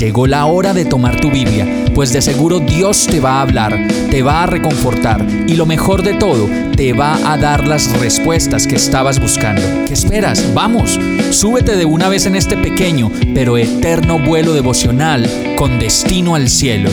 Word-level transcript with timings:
Llegó 0.00 0.26
la 0.26 0.46
hora 0.46 0.72
de 0.72 0.86
tomar 0.86 1.20
tu 1.20 1.30
Biblia, 1.30 1.68
pues 1.94 2.10
de 2.10 2.22
seguro 2.22 2.58
Dios 2.58 3.06
te 3.06 3.20
va 3.20 3.32
a 3.32 3.42
hablar, 3.42 3.86
te 4.10 4.22
va 4.22 4.44
a 4.44 4.46
reconfortar 4.46 5.26
y 5.46 5.56
lo 5.56 5.66
mejor 5.66 6.02
de 6.02 6.14
todo, 6.14 6.48
te 6.74 6.94
va 6.94 7.30
a 7.30 7.36
dar 7.36 7.68
las 7.68 7.92
respuestas 8.00 8.66
que 8.66 8.76
estabas 8.76 9.20
buscando. 9.20 9.60
¿Qué 9.86 9.92
esperas? 9.92 10.54
Vamos, 10.54 10.98
súbete 11.32 11.76
de 11.76 11.84
una 11.84 12.08
vez 12.08 12.24
en 12.24 12.34
este 12.34 12.56
pequeño 12.56 13.12
pero 13.34 13.58
eterno 13.58 14.18
vuelo 14.18 14.54
devocional 14.54 15.28
con 15.58 15.78
destino 15.78 16.34
al 16.34 16.48
cielo. 16.48 16.88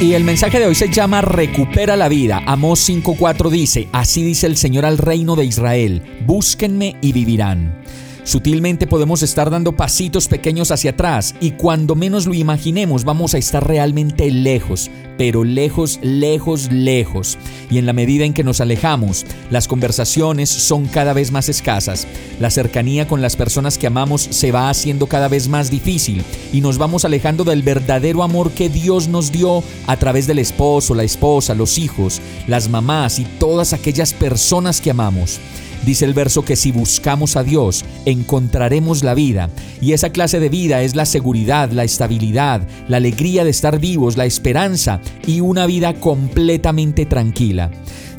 Y 0.00 0.14
el 0.14 0.24
mensaje 0.24 0.58
de 0.58 0.66
hoy 0.66 0.74
se 0.74 0.90
llama 0.90 1.20
Recupera 1.20 1.94
la 1.94 2.08
vida. 2.08 2.42
Amós 2.44 2.90
5.4 2.90 3.50
dice, 3.50 3.86
así 3.92 4.24
dice 4.24 4.48
el 4.48 4.56
Señor 4.56 4.84
al 4.84 4.98
reino 4.98 5.36
de 5.36 5.44
Israel, 5.44 6.02
búsquenme 6.26 6.96
y 7.00 7.12
vivirán. 7.12 7.82
Sutilmente 8.24 8.86
podemos 8.86 9.22
estar 9.24 9.50
dando 9.50 9.72
pasitos 9.72 10.28
pequeños 10.28 10.70
hacia 10.70 10.92
atrás 10.92 11.34
y 11.40 11.52
cuando 11.52 11.96
menos 11.96 12.26
lo 12.26 12.34
imaginemos 12.34 13.04
vamos 13.04 13.34
a 13.34 13.38
estar 13.38 13.66
realmente 13.66 14.30
lejos, 14.30 14.92
pero 15.18 15.42
lejos, 15.42 15.98
lejos, 16.02 16.70
lejos. 16.70 17.36
Y 17.68 17.78
en 17.78 17.86
la 17.86 17.92
medida 17.92 18.24
en 18.24 18.32
que 18.32 18.44
nos 18.44 18.60
alejamos, 18.60 19.26
las 19.50 19.66
conversaciones 19.66 20.50
son 20.50 20.86
cada 20.86 21.14
vez 21.14 21.32
más 21.32 21.48
escasas, 21.48 22.06
la 22.38 22.50
cercanía 22.50 23.08
con 23.08 23.22
las 23.22 23.34
personas 23.34 23.76
que 23.76 23.88
amamos 23.88 24.22
se 24.22 24.52
va 24.52 24.70
haciendo 24.70 25.08
cada 25.08 25.26
vez 25.26 25.48
más 25.48 25.68
difícil 25.68 26.22
y 26.52 26.60
nos 26.60 26.78
vamos 26.78 27.04
alejando 27.04 27.42
del 27.42 27.64
verdadero 27.64 28.22
amor 28.22 28.52
que 28.52 28.68
Dios 28.68 29.08
nos 29.08 29.32
dio 29.32 29.64
a 29.88 29.96
través 29.96 30.28
del 30.28 30.38
esposo, 30.38 30.94
la 30.94 31.02
esposa, 31.02 31.56
los 31.56 31.76
hijos, 31.76 32.20
las 32.46 32.68
mamás 32.68 33.18
y 33.18 33.24
todas 33.24 33.72
aquellas 33.72 34.14
personas 34.14 34.80
que 34.80 34.92
amamos. 34.92 35.40
Dice 35.84 36.04
el 36.04 36.14
verso 36.14 36.44
que 36.44 36.56
si 36.56 36.70
buscamos 36.70 37.36
a 37.36 37.42
Dios, 37.42 37.84
encontraremos 38.04 39.02
la 39.02 39.14
vida. 39.14 39.50
Y 39.80 39.92
esa 39.92 40.10
clase 40.10 40.38
de 40.38 40.48
vida 40.48 40.82
es 40.82 40.94
la 40.94 41.06
seguridad, 41.06 41.70
la 41.72 41.84
estabilidad, 41.84 42.62
la 42.88 42.98
alegría 42.98 43.44
de 43.44 43.50
estar 43.50 43.80
vivos, 43.80 44.16
la 44.16 44.24
esperanza 44.24 45.00
y 45.26 45.40
una 45.40 45.66
vida 45.66 45.94
completamente 45.94 47.04
tranquila. 47.06 47.70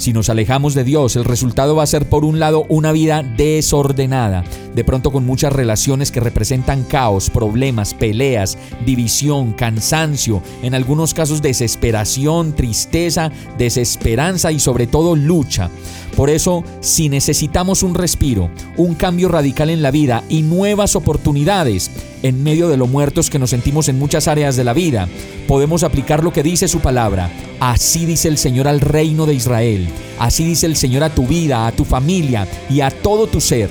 Si 0.03 0.11
nos 0.11 0.29
alejamos 0.29 0.73
de 0.73 0.83
Dios, 0.83 1.15
el 1.15 1.23
resultado 1.23 1.77
va 1.77 1.83
a 1.83 1.87
ser 1.87 2.09
por 2.09 2.25
un 2.25 2.37
lado 2.37 2.65
una 2.67 2.91
vida 2.91 3.23
desordenada, 3.23 4.43
de 4.75 4.83
pronto 4.83 5.13
con 5.13 5.25
muchas 5.25 5.53
relaciones 5.53 6.11
que 6.11 6.19
representan 6.19 6.83
caos, 6.83 7.29
problemas, 7.29 7.93
peleas, 7.93 8.57
división, 8.85 9.53
cansancio, 9.53 10.41
en 10.61 10.75
algunos 10.75 11.13
casos 11.13 11.41
desesperación, 11.41 12.53
tristeza, 12.53 13.31
desesperanza 13.57 14.51
y 14.51 14.59
sobre 14.59 14.87
todo 14.87 15.15
lucha. 15.15 15.69
Por 16.15 16.29
eso, 16.29 16.63
si 16.79 17.09
necesitamos 17.09 17.81
un 17.81 17.95
respiro, 17.95 18.49
un 18.77 18.93
cambio 18.93 19.29
radical 19.29 19.69
en 19.69 19.81
la 19.81 19.89
vida 19.91 20.23
y 20.29 20.43
nuevas 20.43 20.95
oportunidades, 20.95 21.89
en 22.21 22.43
medio 22.43 22.69
de 22.69 22.77
lo 22.77 22.87
muertos 22.87 23.29
que 23.29 23.39
nos 23.39 23.49
sentimos 23.49 23.89
en 23.89 23.97
muchas 23.97 24.27
áreas 24.27 24.55
de 24.55 24.63
la 24.63 24.73
vida, 24.73 25.07
podemos 25.47 25.83
aplicar 25.83 26.23
lo 26.23 26.31
que 26.31 26.43
dice 26.43 26.67
su 26.67 26.79
palabra. 26.79 27.31
Así 27.59 28.05
dice 28.05 28.27
el 28.27 28.37
Señor 28.37 28.67
al 28.67 28.79
reino 28.79 29.25
de 29.25 29.33
Israel. 29.33 29.87
Así 30.19 30.43
dice 30.43 30.67
el 30.67 30.75
Señor 30.75 31.03
a 31.03 31.09
tu 31.09 31.25
vida, 31.25 31.65
a 31.67 31.71
tu 31.71 31.83
familia 31.83 32.47
y 32.69 32.81
a 32.81 32.91
todo 32.91 33.27
tu 33.27 33.41
ser. 33.41 33.69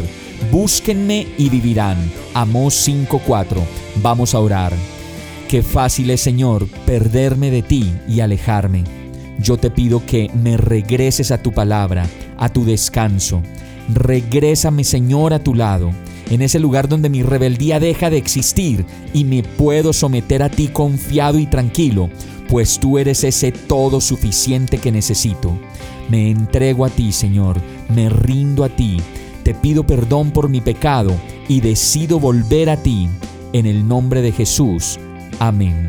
Búsquenme 0.51 1.29
y 1.39 1.49
vivirán. 1.49 1.97
Amós 2.35 2.75
5:4. 2.75 3.63
Vamos 4.03 4.35
a 4.35 4.41
orar. 4.41 4.73
Qué 5.49 5.63
fácil 5.63 6.11
es, 6.11 6.21
Señor, 6.21 6.67
perderme 6.87 7.51
de 7.51 7.63
ti 7.63 7.93
y 8.09 8.21
alejarme. 8.21 9.02
Yo 9.43 9.57
te 9.57 9.71
pido 9.71 10.05
que 10.07 10.31
me 10.35 10.57
regreses 10.57 11.33
a 11.33 11.39
tu 11.43 11.53
palabra, 11.53 12.07
a 12.39 12.49
tu 12.49 12.65
descanso. 12.65 13.43
Regrésame, 13.93 14.85
Señor, 14.85 15.35
a 15.35 15.41
tu 15.41 15.55
lado, 15.55 15.91
en 16.31 16.43
ese 16.43 16.61
lugar 16.61 16.89
donde 16.89 17.09
mi 17.09 17.23
rebeldía 17.23 17.81
deja 17.81 18.09
de 18.09 18.19
existir 18.19 18.87
y 19.13 19.25
me 19.25 19.43
puedo 19.43 19.93
someter 19.93 20.43
a 20.43 20.49
ti 20.49 20.69
confiado 20.69 21.39
y 21.39 21.47
tranquilo, 21.47 22.09
pues 22.49 22.79
tú 22.79 22.99
eres 22.99 23.25
ese 23.25 23.51
todo 23.51 24.01
suficiente 24.01 24.79
que 24.79 24.93
necesito. 24.93 25.59
Me 26.09 26.31
entrego 26.31 26.85
a 26.85 26.91
ti, 26.91 27.11
Señor, 27.11 27.61
me 27.89 28.09
rindo 28.09 28.63
a 28.63 28.69
ti, 28.69 28.99
te 29.43 29.55
pido 29.55 29.85
perdón 29.85 30.31
por 30.31 30.49
mi 30.49 30.61
pecado 30.61 31.13
y 31.49 31.61
decido 31.61 32.21
volver 32.21 32.71
a 32.71 32.77
ti. 32.77 33.09
En 33.53 33.67
el 33.67 33.87
nombre 33.87 34.23
de 34.23 34.33
Jesús. 34.33 34.99
Amén. 35.39 35.89